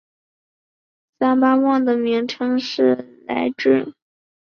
[1.19, 3.93] 三巴旺的名称是来至。